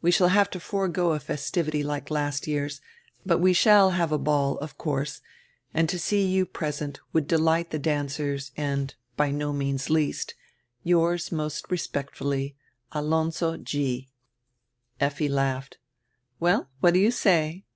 [0.00, 2.80] We shall have to forego a festivity like last year's,
[3.26, 5.20] but we shall have a ball, of course,
[5.74, 10.34] and to see you present would delight tire dancers and, by no means least,
[10.82, 12.56] Yours nrost respectfully,
[12.92, 14.08] Alonzo G"
[15.00, 15.76] Effi laughed.
[16.40, 17.66] "Well, what do you say?"